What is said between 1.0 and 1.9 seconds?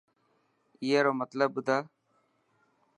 رو مطلب ٻڌا.